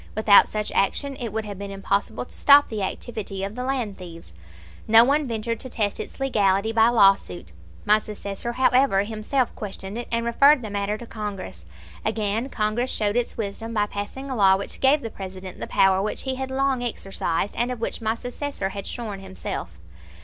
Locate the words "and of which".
17.55-18.01